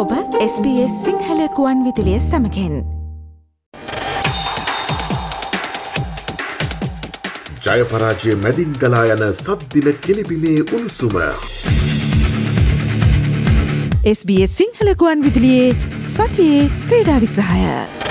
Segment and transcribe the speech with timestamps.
[0.00, 2.76] ඔබ SBS සිංහලකුවන් විදිලිය සමකෙන්
[7.66, 11.16] ජයපරාජය මැදින් ගලා යන සද්දින කෙලිබිලේ උණුසුම.
[14.14, 15.68] SBS සිංහලකුවන් විදිලියේ
[16.08, 18.09] සතියේ ක්‍රීඩා විග්‍රහය.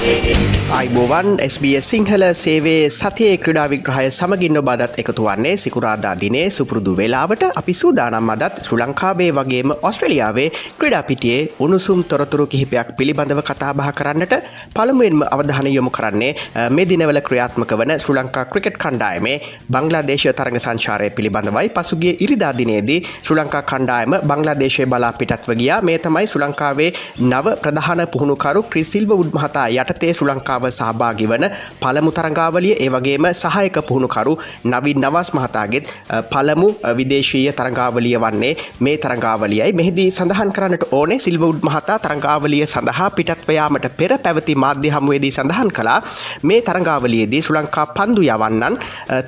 [0.00, 7.42] අයිබෝවන් SBS සිංහල සේවේ සතියේ ක්‍රඩා විග්‍රහය සමගින්න බදත් එකතු වන්නේ සිකුරාදා දිනේ සුපුරුදු වෙලාවට.
[7.60, 10.46] අපි සූදානම් අදත් ශ්‍ර ලංකාවේ වගේම ඔස්ට්‍රලියාවේ
[10.78, 14.34] ක්‍රඩාපිටියේ උණුසුම් තොරතුරු කිහිපයක් පිළිබඳව කතාබහ කරන්නට
[14.76, 16.32] පළමුුවෙන්ම අවධාන යොමු කරන්නේ
[16.70, 19.36] මේ දිනවල ක්‍රියාත්මක වන ශ්‍ර ලංකා ක්‍රිකට් කණ්ඩායමේ
[19.68, 21.68] බංගලාදේශ තරග සංචාරය පිළිබඳවයි.
[21.76, 25.80] පසුගේ ඉරිදාදිනයේදී ශ්‍ර ලංකා කණ්ඩායම බංගලාදේශය බලා පිටත්ව ගියා.
[25.82, 26.90] මේ තමයි ශ්‍ර ලංකාවේ
[27.30, 31.46] නව ප්‍රධාන පුහුණුකරු ක්‍රිසිල්ව උඩ් මහතා යටතේ ශ්‍ර ලංකාව සහභාගි වන
[31.82, 34.34] පළමු තරංගාවලිය ඒවගේම සහයක පුහුණුකරු
[34.72, 35.92] නවී නවස් මහතාගෙත්
[36.32, 36.68] පළමු
[36.98, 39.72] විදේශීය තරංගාවලිය වන්නේ මේ තරංගාවලියයි.
[39.72, 46.00] මෙහිදී සඳහන් කරන්නට ඕනේ සිල්වුඩ් මහතා තරංගාවලිය සඳහා පිටත්වයාමට පෙර පැවති මාධ්‍ය හමුවේදී සඳහන් කළා.
[46.42, 48.78] මේ තරංගාවලියේදී ශ්‍ර ලංකා පන්දු යවන්නන්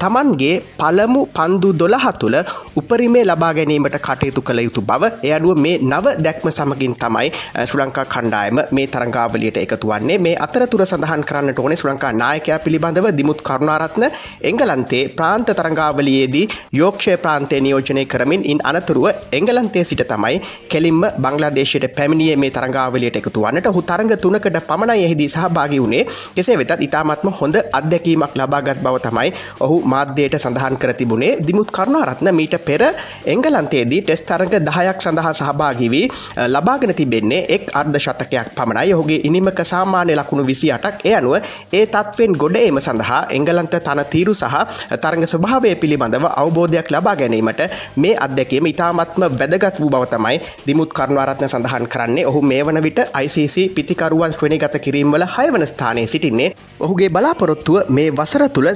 [0.03, 2.39] තමන්ගේ පළමු පන්දු දොළහ තුළ
[2.81, 7.29] උපරිමේ ලබා ගැනීමට කටයුතු කළ යුතු බව එය අනුව මේ නව දැක්ම සමගින් තමයි
[7.69, 10.19] ශ්‍ර ලංකා කණ්ඩායම මේ තරංගාවලියට එකතු වන්නේ.
[10.19, 14.05] මේ අතරතුර සඳහන් කරන්නට ඕනේ ශ්‍ර ලංකා නායකයා පිළිබඳව දිමුත් කරුණාරත්න
[14.49, 19.07] එංගලන්තේ ප්‍රාන්ත තරංගාවලියේදී යෝක්ෂය ප්‍රාන්තය නියෝජනය කරමින් ඉන් අනතුරුව
[19.39, 20.41] එංගලන්තේ සිට තමයි
[20.73, 23.73] කෙලින්ම බංගලාදේශයට පැමිණිය මේ තරංගාවලියට එකතු වන්නට.
[23.77, 26.05] හු තරඟ තුනකට පමණ එහිදී සහභාගි වුණේ.
[26.37, 31.33] කෙසේ වෙතත් ඉතාමත්ම හොඳ අත්දැකීමක් ලබාගත් බව තමයි ඔහු මාධ්‍යයට සඳහන් කර තිබුණේ.
[31.47, 32.83] දිමුත් කරුණාරත්න මීට පෙර
[33.27, 36.07] එංගලන්තේදී ටෙස් තරඟ දහයක් සඳහා සහභාගිවී
[36.49, 38.95] ලබාගෙන තිබෙන්නේ එක් අර්ධ ශතකයක් පමණයි.
[38.95, 41.35] ඔහුගේ ඉනිමක සාමාන්‍ය ලකුණු විසි අටක් එය අනුව
[41.73, 44.57] ඒ තත්වෙන් ගොඩ ඒම සඳහා එංගලන්ත තන තීරු සහ
[44.97, 47.63] තරඟ ස්වභාවය පිළිබඳව අවබෝධයක් ලබා ගැනීමට
[47.97, 52.27] මේ අත්දැකීම ඉතාමත්ම වැදගත් වූ බව තමයි දිමුත් කරුණාරත්න සඳහන් කරන්නේ.
[52.27, 56.55] ඔහු මේ වන විට ICC පිතිකරුවන් ශ්‍රණිගත කිරීම්වල හයවන ස්ථානයේ සිටින්නේ.
[56.81, 58.71] ඔහුගේ බලාපොරොත්තුව මේ වසර තුළ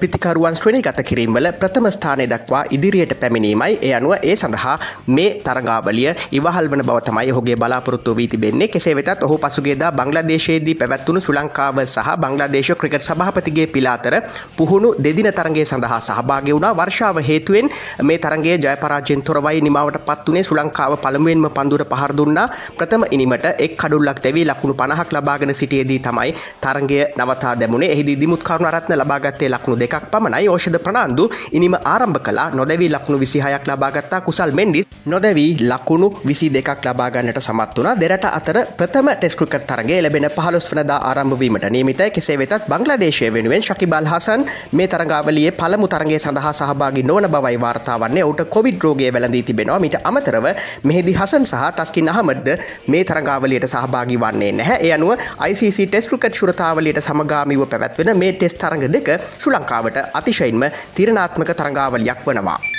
[0.00, 3.78] පිතිකරුවන් ශ්‍රණිගත කිරීම්වල ප්‍රථම ස්ථානය දක්වා ඉදිරියට පැමිණීමයි.
[3.82, 8.68] ඒ අනුව ඒ සඳහා මේ තරගාවලිය ඉවහල් වන බව තමයි ඔහුගේ බලාපොරොත්තු වී තිබෙන්නේ.
[8.68, 10.74] කෙසේ වෙතත් ඔහු පසුගේදා බංග්ලාදේශයේදී
[11.08, 14.14] පැවැත්වුණු ශ්‍ර ලංකාව සහ බංග්ලාදේශ ක්‍රිකට් සභහපතිගේ පිලාතර
[14.56, 16.74] පුහුණු දෙදින තරගේ සඳහා සහභාගි වුණා.
[16.74, 17.68] වර්ෂාව හේතුවෙන්
[18.02, 22.48] මේ තරගේ ජයපරාජයෙන් තොරවයි නිමාවට පත්වනේ ශ්‍ර ලංකාව පළමුුවෙන්ම පන්දුර පහර දුන්නා.
[22.78, 27.92] ප්‍රථම ඉනිමට එක් කඩුල්ලක් තැවී ලකුණු පණහක් ලබාගෙන සිටියේදී තමයි තරගේ නවතා දැමුණේ.
[27.94, 30.48] එහිදි දිමුත් කරුණ රත්න ලබාගත්තේ ලක්ුණු දෙකක් පමණයි.
[30.48, 34.20] ෝෂධ ප්‍රනාන්දු ඉනිම ආරම්භ කලා නොදැවී ලක්ුණු විසිහයක් ලබාගත්තා.
[34.20, 40.28] කුසල් මෙන්ඩිස් නොදැවී ලකුණු විසි දෙකක් ලබාගන්නට සමත් වනා දෙරට අතර ප්‍රථම ටෙස්කෘකත් තරගේ ලැබෙන
[40.36, 42.10] පහලොස් වනදා ආරම්භවීමට නියමිතයි.
[42.10, 48.24] කෙසේ වෙතත් බංග්ලාදේශය වෙනුවෙන් ශකිබල් හසන් මේ තරංගාවලියේ පළමු තරගේ සඳහා සහභාගි නොවන බවයි වාර්තාවන්නේ
[48.24, 49.78] ඔට කොවිඩ් රෝගය වැළඳී තිබෙනවා.
[49.78, 50.46] මිට අමතරව
[50.84, 52.48] මෙහිදි හසන් සහ ටස්කින් අහමඩ්ද
[52.88, 54.78] මේ තරංගාවලියට සහභාගි වන්නේ නැහැ.
[54.80, 55.12] ඒ අනුව
[55.50, 62.26] ICC ටෙස් ක්‍රිකට් ශුරතාවලියට සමගාමීව පැවැත්වෙන මේ ටෙස් තරඟ දෙක ශ්‍ර ලංකාවට අතිශයින්ම තිරණාත්මක තරංගාවලියක්
[62.26, 62.77] වනවා.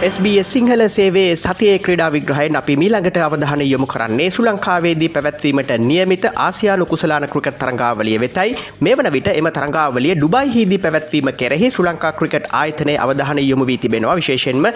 [0.00, 6.24] SBS සිංහල සේවේ සතිය ක්‍රඩා විග්‍රහයෙන් අපි මීළඟට අවධාන යොමු කරන්නේ සු ලංකාවේදී පැවැත්වීමට නියමිත
[6.44, 8.54] ආසියානු කුසලාන ක්‍රිකට් තරංගාවලිය වෙතයි.
[8.80, 13.76] මේ වන විට එම තරංගාවලිය ඩුබයිහිදී පැවැත්වීම කෙරෙහි සු ලංකා ක්‍රිකට් ආයතනය අවධාන යොමු වී
[13.78, 14.14] තිබෙනවා.
[14.16, 14.68] විශේෂෙන්ම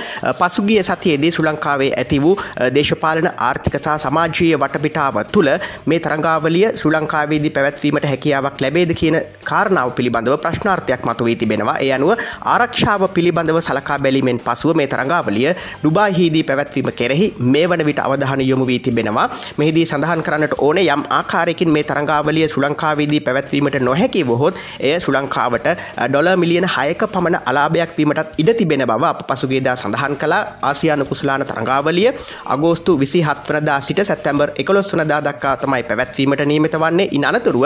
[0.42, 2.34] පසුගිය සතියේදී සු ලංකාවේ ඇති වූ
[2.76, 5.50] දේශපාලන ආර්ථික සහ සමාජීය වටපිටාව තුළ
[5.86, 11.80] මේ තරංගාවලිය සු ලංකාවේදී පැවැත්වීමට හැකියාවක් ලැබේද කියන කාරණාව පිළිබඳව ප්‍රශ්නාර්ථයක් මතු වී තිබෙනවා.
[11.80, 12.14] ඒ අනුව
[12.54, 18.40] ආරක්ෂාව පිළිබඳව සලකා බැලීමෙන් පසුව මේ තරංග තරංගාවලිය ඩුබාහිදී පැවැත්වීම කෙරෙහි මේ වන විට අවධාන
[18.42, 19.26] යොමු වී තිබෙනවා.
[19.58, 25.68] මෙහිදී සඳහන් කරන්නට ඕන යම් ආකාරයකින් මේ තරංගාවලිය සුලංකාවේදී පැවැත්වීමට නොහැකි වහොත් එය සුලංකාවට
[26.08, 31.46] ඩොල මිලියන හයක පමණ අලාභයක් වීමටත් ඉඩ තිබෙන බව අප පසුගේදා සඳහන් කලා ආසියානු කුසලාන
[31.50, 32.08] තරංගාවලිය
[32.46, 37.08] අගෝස්තු විසි හත්වනදා සිට සැත්තැම්බර් එකලොස් වනදා දක්කා තමයි පැවැත්වීමට නීමත වන්නේ.
[37.12, 37.64] ඉන් අනතුරුව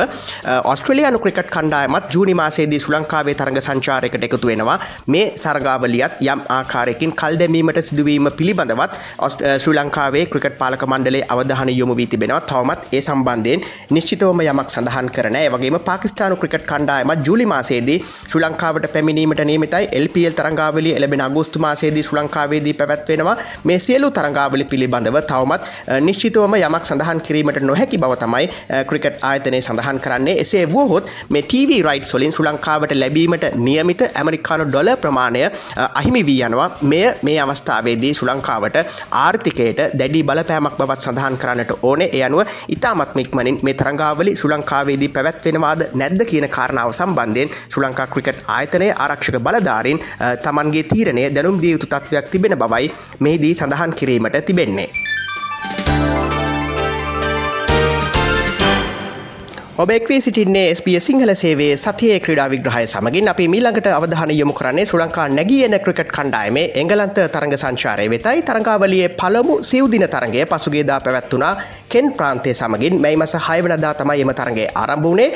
[0.65, 4.79] ඔස්ට්‍රලයානු ක්‍රිකට් කණ්ඩායමත් ජූනි මාසේදී සුලංකාවේ තරඟ සංචාරයකට එකතු වෙනවා.
[5.06, 8.93] මේ සරගාවලියත් යම් ආකාරයකින් කල් දැමීමට සිදුවීම පිළිබඳවත්
[9.64, 12.40] ශ්‍රී ලංකාවේ ක්‍රිකට් පාලක මණ්ඩලේ අවධාන යොමු වී තිබෙනවා.
[12.50, 13.64] තවමත් ඒ සම්බන්ධයෙන්
[13.96, 17.99] නිශ්චිතවම යමක් සඳහන් කරන වගේම පාකිස්ානු ක්‍රිකට් කණ්ඩායමත් ජුලි මාසේදී
[18.31, 19.85] ශ්‍රී ලංකාවට පැමිණීමට නියමිතයි.
[20.05, 23.37] LPL තරංගාවලිය එලබෙන අගෝස්තු මාසේදී ශ්‍රී ලංකාවේදී පැවැත්වෙනවා.
[23.70, 25.62] මේ සියලු තරංගාවලි පිළිබඳව තවමත්
[26.08, 28.46] නිශ්චිතවම යමක් සඳහන් කිරීමට නොහැකි බව තමයි
[28.91, 30.37] ක්‍රිකට් ආයතනය සඳහන් කරන්නේ.
[30.44, 35.44] එසේ වුවහොත් මේ TV රයිට් සොලින් ශ්‍රී ලංකාවට ලැබීමට නියමිත ඇමරිකානු ඩොල ප්‍රමාණය
[36.00, 36.69] අහිමි වී යනවා.
[37.26, 38.79] මෙය මේ අවස්ථාවේදී ශ්‍රී ලංකාවට
[39.19, 45.11] ආර්ථිකයට දැඩි බලපෑමක් බවත් සඳහන් කරන්නට ඕනේ ඒ අනුව ඉතාමත්ම ඉක්මනින් මේ තරඟාවලි ශ්‍රී ලංකාවේදී
[45.11, 50.03] පැවැත්වෙනවාද නැද්ද කියන කාරණාව සම්බන්ධයෙන් ශ්‍රී ලංකා ක්‍රිකට් ආයතනයේ ආරක්ෂක බලධාරීන්
[50.45, 55.07] තමන්ගේ තීරණය දැනුම් දිය යුතු තත්ත්වයක් තිබෙන බවයි මෙහිදී සඳහන් කිරීමට තිබෙන්නේ.
[59.79, 65.03] ඔබෙක්වී සිටින්නේ SBS සිංහල සේවේ සතියේ ක්‍රඩා විග්‍රහය සමගින් අපි මීළඟට අවධාන යොමු කරන්නේ ශ්‍රී
[65.03, 68.43] ලංකා නැගියන ක්‍රිකට් කණ්ඩායමේ එංගලන්ත තරඟ සංචාරය වෙතයි.
[68.43, 71.53] තරඟාවලියේ පළමු සිව්දින තරගය පසුගේදා පැවැත්වුණා.
[71.94, 75.31] කෙන් ප්‍රාන්තය සමගින් මැයි මස හයවනදා තමයි එම තරගේ ආරම්භ වුණේ.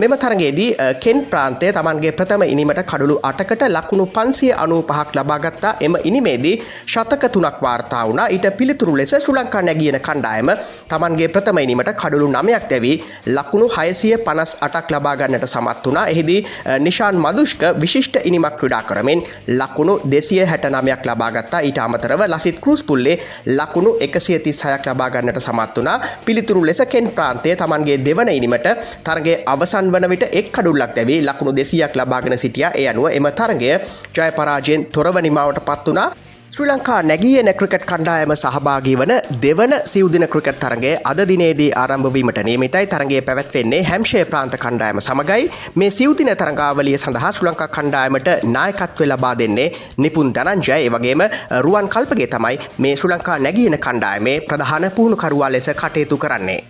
[0.00, 0.70] මෙම තරගේදී
[1.04, 6.54] කෙන් ප්‍රාන්තය තමන්ගේ ප්‍රථම ඉනිමට කඩුළු අටකට ලකුණු පන්සිය අනූ පහක් ලබාගත්තා එම ඉනිමේදී
[6.86, 8.28] ශතක තුනක් වාර්තා වුණා.
[8.34, 10.50] ඊට පිළිතුරු ලෙස ශ්‍රී ලංකා නැගියන කණ්ඩායම
[10.90, 12.96] තමන්ගේ ප්‍රථම ඉනිමට කඩුළු නමයක් දැවී
[13.36, 16.06] ලකුණු හයසිය පනස් අටක් ලබාගන්නට සමත් වුණා.
[16.12, 16.40] එහිදී
[16.86, 19.22] නිශාන් මදුෂ්ක විශිෂ්ට ඉනිමක් ක්‍රඩා කරමින්
[19.60, 23.18] ලකුණු දෙසිය හැට නමයක් ලබාගත්තා ඊට අමතරව ලසිත් කෘස් පුල්ලේ
[23.58, 28.68] ලකුණු එකසිය තිස් හයක් ලබාගන්නට සමත් වුණා පිළිතුරු ලෙස කෙන් ප්‍රාන්තය තමන්ගේ දෙවන ඉනිමට
[29.04, 32.66] තරගේ අවසන් වන විට එක් කඩුල්ලක් දැවී ලකුණු දෙසියක් ලබාගෙන සිටිය.
[32.70, 33.72] ඒ අනුව එම තරගය
[34.14, 36.08] ජයපරාජයෙන් තොරව නිමාවට පත් වනා
[36.50, 39.10] ශ්‍රී ලංකා නැගියන ක්‍රිකට් කණ්ඩායම සහභාගී වන
[39.42, 42.86] දෙවන සිවදින ක්‍රිකට් තරගේ අද දිනේදී ආරම්භවීමට නියමිතයි.
[42.86, 45.50] තරගේ පැවැත්වෙන්නේ හැම්ෂය ප්‍රාන්ත කණ්ඩායම සමගයි.
[45.74, 49.68] මේ සිවදින තරඟාවලිය සඳහා ශ්‍රී ලංකා කණ්ඩායමට නායකත්ව ලබා දෙන්නේ
[49.98, 51.26] නිපුන් ධනංජය වගේම
[51.60, 56.60] රුවන් කල්පගේ තමයි මේ ශ්‍රී ලංකා නැගියන කණ්ඩායමේ ප්‍රධාන පුහුණුකරුවා ලෙස කටයුතු කරන්නේ.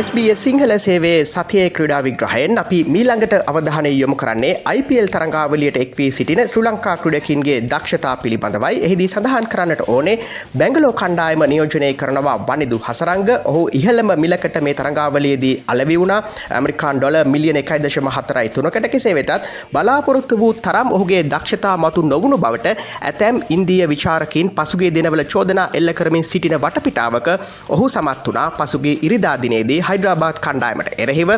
[0.00, 6.40] SBS සිංහල සේවේ සතිය ක්‍රඩා විග්‍රහයෙන් අපි මීළඟට අවධානය යොමු කරන්නේ IPL තරංගාවලියට එක්වී සිටින
[6.42, 8.76] ශ්‍රී ලංකා ක්‍රඩකින්ගේ දක්ෂතා පිළිබඳවයි.
[8.86, 10.14] එහිදී සඳහන් කරන්නට ඕනේ
[10.60, 13.28] බැංගලෝ කණ්ඩායම නියෝජනය කරනවා වනිදු හසරංග.
[13.50, 16.20] ඔහු ඉහළම මිලකට මේ තරංගාවලියේදී අලවි වුණා.
[16.50, 19.34] ඇමරිකාන් ඩොල මිලියන එකයි දශම හතරයි තුනකට කෙසේ වෙතත්
[19.74, 25.96] බලාපොරොත්තු වූ තරම් ඔහුගේ දක්ෂතා මතු නොවුණු බවට ඇතැම් ඉන්දිය විචාරකින් පසුගේ දෙනවල චෝදනා එල්ල
[26.00, 27.30] කරමින් සිටින වටපිටාවක
[27.70, 31.32] ඔහු සමත් වනා පසුගේ ඉරිදාදිනේදී හයිඩ්‍රාබාත් කණ්ඩායමට එරෙහිව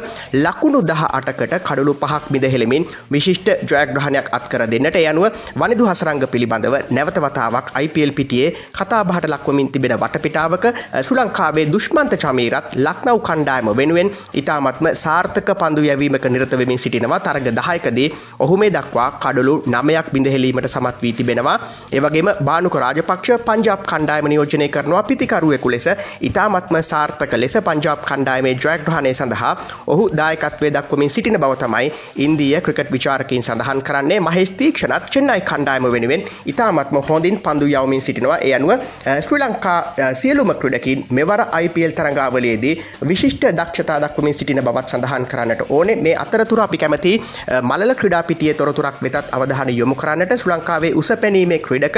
[0.45, 5.27] ලකුණු දහ අටකට කඩුළු පහක් මිදහෙළමින් විශිෂ්ට ජයග්‍රහණයක් අත්කර දෙන්නට යනුව
[5.57, 10.65] වනිදු හසරංග පිළිබඳව නැවතවතාවක් IPL පිටියේ කතාබහට ලක්වමින් තිබෙන වටපිටාවක
[11.03, 17.21] ශ්‍රී ලංකාවේ දුෂ්මන්ත චමීරත් ලක්නව් කණ්ඩායම වෙනුවෙන් ඉතාමත්ම සාර්ථක පන්දු යැවීමක නිරතවෙමින් සිටිනවා.
[17.21, 18.09] තරග දහයකදී
[18.39, 21.57] ඔහු මේ දක්වා කඩලු නමයක් බිඳහෙලීමට සමත් වී තිබෙනවා.
[21.93, 25.03] ඒවගේම බානුක රාජපක්ෂ පංජාබ් කණ්ඩායම නියෝජනය කරනවා.
[25.03, 25.89] පිතිකරුවෙකු ලෙස
[26.21, 29.53] ඉතාමත්ම සාර්ථක ලෙස පංජාබ් කණ්ඩාය කණ්ඩායමේ ජයග්‍රහණය සඳහා
[29.87, 34.21] ඔහු දායකත්වය දක්වමින් සිටින බව තමයි ඉන්දිය ක්‍රිකට් විචාරකින් සඳහන් කරන්නේ.
[34.21, 38.39] මහේස් තීක්ෂණත් චෙන්නයි කණ්ඩායම වෙනුවෙන් ඉතාමත්ම හොඳින් පන්දු යවමින් සිටිනවා.
[38.41, 38.73] ඒ අනුව
[39.21, 39.79] ශ්‍රී ලංකා
[40.15, 42.75] සියලුම ක්‍රඩකින් මෙවර IPL තරඟාවලයේදී
[43.11, 45.97] විශිෂ්ට දක්ෂතා දක්වමින් සිටින බවත් සඳහන් කරන්නට ඕනේ.
[45.97, 47.15] මේ අතරතුර අපි කැමති
[47.63, 51.97] මලල ක්‍රඩා පිටිය තොරතුරක් වෙතත් අවධාන යොමු කරන්නට ශ්‍රී ලංකාවේ උස පැනීමේ ක්‍රඩක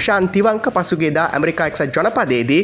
[0.00, 2.62] උශාන්තිවංක පසුගේදා ඇමරිකා එක්සත් ජනපදයේදී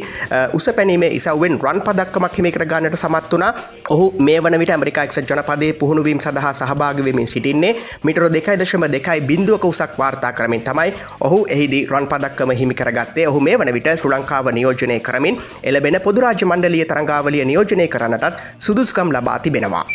[0.59, 3.53] උස පැනීමේ ඉසවෙන් රන් පදක්කමක් හිමි කරගන්නට සමත් වනා
[3.89, 7.73] ඔහු මේ වන විට ඇමරිකා එක්සත් ජනපදේ පුහුණුවීම් සඳහා සහභාගවෙමින් සිටින්නේ.
[8.05, 13.29] මිටර දෙකයි දශම දෙකයි බින්දුවක උසක් වාර්තා කරමින් තමයි ඔහු එහිදී රන් පදක්කම හිමි කරගත්තේ.
[13.29, 19.13] ඔහු මේ වන විට ශ්‍රී ලංකාව නියෝජනය කරමින් එලබෙන පොදුරාජ මණ්ඩලිය තරංගාවලිය නියෝජනය කරන්නටත් සුදුස්කම්
[19.13, 19.87] ලබා තිබෙනවා.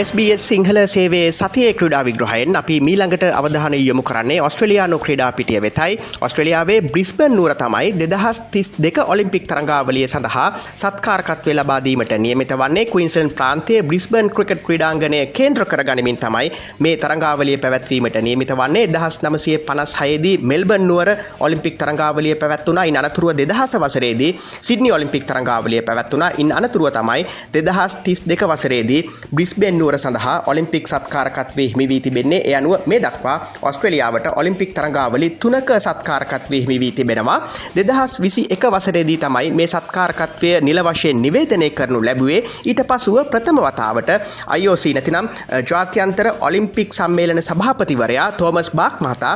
[0.00, 5.98] SBS සිංහල සේවේ සතිය ක්‍රඩා විග්‍රහයෙන් අපි මීළඟට අවධාන යොමු කරන්නේ ඔස්ට්‍රලයානු ක්‍රඩා පිටිය වෙතයි.
[6.26, 10.46] ඔස්ට්‍රලියාවේ බ්‍රිස්බන් නුවර තමයි දෙදහස් තිස් දෙක ඔලිම්පික් තරංගාවලිය සඳහා
[10.82, 12.84] සත්කාරකත්වය ලබාදීමට නියමිත වන්නේ.
[12.92, 18.86] කවින්සන් ප්‍රාන්තය බ්‍රිස්බන් ක්‍රිකට් ක්‍රඩාංගනය කේන්ද්‍ර කරගනිමින් තමයි මේ තරංගාවලිය පැවැත්වීමට නියමිත වන්නේ.
[18.94, 22.84] දහස් නමසය පනස් හයේදී මෙල්බන් නුවර ඔලිම්පික් තරංගාවලිය පැවැත්වුණා.
[22.84, 26.32] ඉන් අනතුරුව දෙදහස වසරේදී සිඩ්නි ඔලිම්පික් තරංගාවලිය පැවැත්වුණා.
[26.38, 29.02] ඉන් අනතුරුව තමයි දෙදහස් තිස් දෙක වසරේදී
[29.36, 32.40] බ්‍රිස්බෙන් නුවර සඳහා ඔලිම්පික් සත්කාරකත්වේ හිමි වී තිබෙන්නේ.
[32.40, 37.38] ඒ අනුව මේ දක්වා ඔස්ට්‍රලියාවට ඔලිම්පික් තරඟාවලි තුනක සත්කාරකත්වේ හිමි වී තිබෙනවා.
[37.76, 42.42] දෙදහස් විසි එක වසරේදී තමයි මේ සත්කාරකත්වය නිල වශයෙන් නිවේදනය කරනු ලැබුවේ.
[42.64, 44.10] ඊට පසුව ප්‍රථම වතාවට
[44.56, 45.28] IOC නැතිනම්
[45.70, 49.34] ජාත්‍යන්තර ඔලිම්පික් සම්මේලන සභාපතිවරයා තෝමස් බාක් මහතා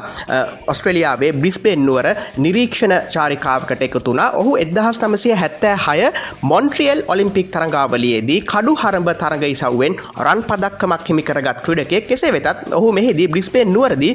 [0.66, 2.08] ඔස්ට්‍රලියාවේ බ්‍රිස්පේන් නුවර
[2.38, 5.99] නිරීක්ෂණ චාරිකාවකට එකතුනා ඔහු එදහස් නමසය හැත්තෑ හය
[6.42, 12.72] මොන්ට්‍රියල් ඔලිම්පික් තරඟාවලියේදී කඩු හරඹ තරඟ ඉසව්වෙන් රන් රන් පදක්කමක් හිමි කරගත් ක්‍රඩකෙක් කෙසේ වෙතත්
[12.72, 14.10] ඔහු මෙහිදී බ්‍රිස්පේන් නුවරදි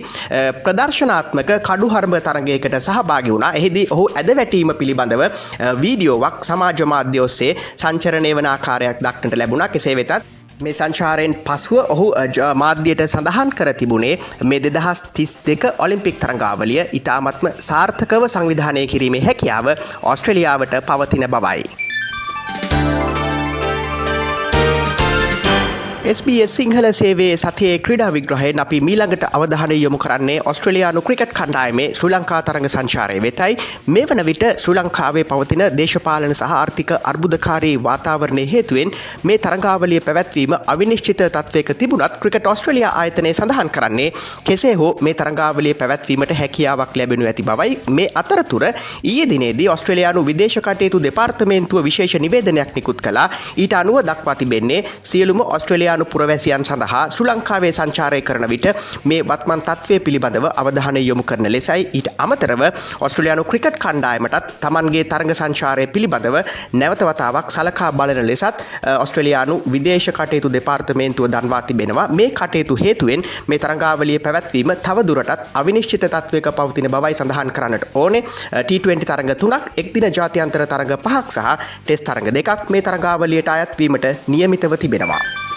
[0.64, 5.24] ප්‍රදර්ශනාත්මක කඩු හරඹ තරගයකට සහභාගි වුණා එහිදී ඔහු ඇද වැටීම පිළිබඳව
[5.84, 12.08] වීඩියෝවක් සමාජ මාධ්‍ය ඔස්සේ සංචරණය වන ආකාරයක් දක්නට ලැබුණා කෙසේ වෙතත් මේ සංචාරයෙන් පසුව ඔහු
[12.56, 19.76] මාධ්‍යයට සඳහන් කර තිබුණේ මේ දෙදහස් තිස් දෙක ඔලිම්පික් තරඟාවලිය ඉතාමත්ම සාර්ථකව සංවිධානය කිරීමේ හැකියාව
[20.06, 21.89] ඔස්ට්‍රලියාවට පවතින බවයි.
[26.10, 32.14] SBS සිංහල සේවේ සතියේ ක්‍රඩා විග්‍රහයෙන් අපි මීළඟට අවධානය යොමු කරන්නේ ඔස්ට්‍රලයානු ක්‍රිකට් කණ්ඩායමේ ශ්‍රී
[32.14, 33.58] ලංකා තරඟ සංචාරය වෙතයි.
[33.94, 40.56] මේ වන විට ශ්‍රී ලංකාවේ පවතින දේශපාලන සහ ආර්ථික අර්බුදකාරී වාතාවරණය හේතුවෙන් මේ තරංගාවලිය පැවැත්වීම
[40.74, 44.10] අවිනිශ්චිත තත්වයක තිබුණත් ක්‍රිකට ඔස්ට්‍රලයා ආයතනය සඳහන් කරන්නේ
[44.50, 47.78] කෙසේ හෝ මේ තරංගාවලිය පැවැත්වීමට හැකියාවක් ලැබෙනු ඇති බවයි.
[48.00, 48.68] මේ අතරතුර
[49.04, 55.98] ඊයේ දිනේදී ඔස්ට්‍රලයානු විදේශකටයුතු දෙපාර්තමේන්තුව විශේෂ නිවේදනයක් නිකුත් කලා ඊට අනුව දක්වා තිබෙන්නේ සියලුම ඔස්ට්‍රලයානු
[56.06, 58.68] පුරවැසියන් සඳහා සුලංකාවේ සංචාරය කරන විට
[59.06, 62.64] මේ වත්මන් තත්වය පිළිබඳව අවධානය යොමු කරන ලෙසයි ඊට අමතරව
[63.00, 66.38] ඔස්ට්‍රලයානු ක්‍රිකට් කණ්ඩායමටත් තමන්ගේ තරග සංචාරය පිළිබඳව
[66.74, 68.66] නැවතවතාවක් සලකා බලන ලෙසත්
[68.96, 76.50] ඔස්ට්‍රලයානු විදේශ කටයුතු දෙපාර්තමේන්තුව දන්වා තිබෙනවා මේ කටයුතු හේතුවෙන් මේ තරංගාවලිය පැවැත්වීම තවදුරටත් අවිනිශ්චිත තත්වයක
[76.54, 78.24] පවතින බවයි සඳහන් කරන්නට ඕනේ
[78.62, 81.50] T20 තරඟ තුනක් එක්දින ජාතියන්තර තරඟ පහක් සහ
[81.84, 85.49] ටෙස් තරඟ දෙකක් මේ තරගාවලියට අයත්වීමට නියමිතව තිබෙනවා.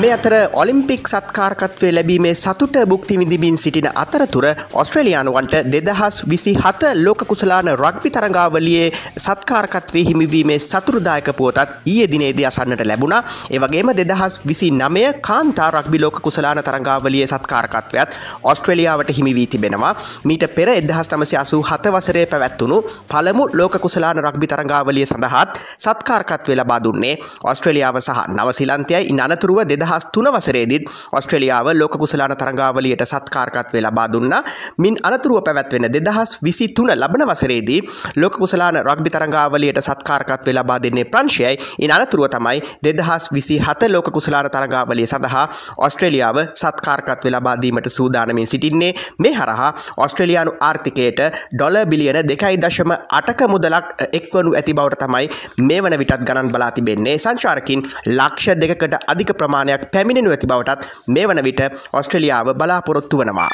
[0.00, 7.24] මේ අතර ඔලිම්පික් සත්කාරකත්වය ලැබීමේ සතුට බුක්ති විඳිමින් සිටින අතරතුර ඔස්ට්‍රලියානුවන්ට දෙදහස් විසි හත ලෝක
[7.26, 8.86] කුසලාන රක්පි තරංගාවලියේ
[9.18, 13.22] සත්කාරකත්වේ හිමිවීමේ සතුරදායක පුවතත් ඊය දිනේදී අසන්නට ලැබුණා.
[13.50, 19.92] ඒවගේම දෙදහස් විසි නමය කාන්තා රක්බි ලෝක කුසලාන තරංගාවලිය සත්කාරකත්වයත් ඔස්ට්‍රලියාවට හිමිවී තිබෙනවා.
[20.24, 26.56] මීට පෙර එදහස් නමසි අසු හත වසරේ පැවැත්වුණු පළමු ලෝක කුසලාන රක්බි තරංගාවලිය සඳහත් සත්කාරකත්වය
[26.56, 27.14] ලබා දුන්නේ.
[27.44, 34.06] ඔස්ට්‍රලියාව සහ නවසිලන්තයයි ඉන් අනතුරුව දෙදහ දෙදහස් තුන වසරේදීත් ඔස්ට්‍රලියාව ලෝක කුසලාන තරංගාවලියට සත්කාරකත්වය ලබා
[34.06, 34.42] දුන්නා.
[34.78, 37.80] මින් අනතුරුව පැවැත්වෙන දෙදහස් විසි තුන ලබන වසරේදී
[38.16, 41.56] ලෝක කුසලාන රක්බි තරංගාවලියට සත්කාරකත්වය ලබා දෙන්නේ ප්‍රංශයයි.
[41.78, 45.46] ඉන් අනතුරුව තමයි දෙදහස් විසි හත ලෝක කුසලාන තරංගාවලිය සඳහා
[45.78, 48.94] ඔස්ට්‍රලියාව සත්කාරකත්වය ලබාදීමට සූදානමින් සිටින්නේ.
[49.18, 51.20] මේ හරහා ඔස්ට්‍රලියයානු ආර්ථිකයට
[51.52, 55.26] ඩොල බිලියන දෙකයි දශම අටක මුදලක් එක්වනු ඇති බවට තමයි
[55.60, 57.18] මේ වන විටත් ගණන් බලා තිබෙන්නේ.
[57.18, 61.60] සංචාරකින් ලක්ෂ දෙකට අධික ප්‍රමාණයක් තත්ත්වයක් පැමිණෙනු ඇති බවටත් මේ වන විට
[61.92, 63.48] ඔස්ට්‍රලියාව බලාපොරොත්තු වනවා.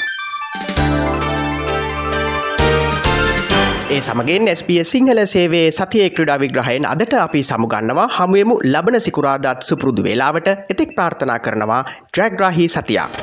[3.89, 10.03] ඒ සමගෙන් SBS සිංහල සේවේ සතිය ක්‍රඩා විග්‍රහයෙන් අදට අපි සමුගන්නවා හමුවමු ලබන සිකුරාදාත් සුපුරුදු
[10.03, 13.23] වෙලාවට එතෙක් ප්‍රාර්ථනා කරනවා ඩ්‍රැග්‍රාහි සතියක්.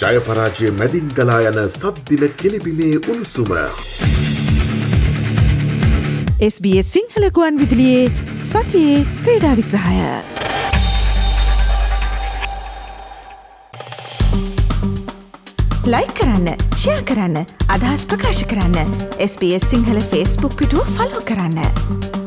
[0.00, 3.56] ජයපරාජය මැදින් ගලා යන සද්දිල කෙලිබිලේ උණුසුම.
[6.40, 8.10] SBS සිංහලකුවන් විදිලියේ
[8.48, 9.94] සතියේ ක්‍රීඩා විග්‍රහය.
[15.86, 18.92] ලයි කරන්න ෂයා කරන්න අදහස් ප්‍රකාශ කරන්න
[19.30, 22.25] SBS සිංහල ෆස්බුක් පිටුව ෆලෝ කරන්න.